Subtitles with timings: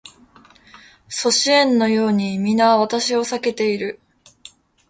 [1.09, 3.99] 阻止円のように皆私を避けている